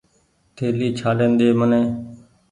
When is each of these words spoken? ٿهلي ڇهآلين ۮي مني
ٿهلي 0.55 0.87
ڇهآلين 0.97 1.31
ۮي 1.39 1.49
مني 1.59 1.81